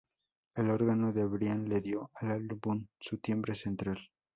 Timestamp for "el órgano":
0.55-1.13